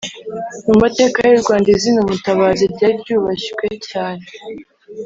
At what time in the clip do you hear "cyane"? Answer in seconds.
3.89-4.23